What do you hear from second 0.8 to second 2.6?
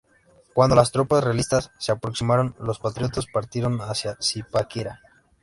tropas realistas se aproximaron,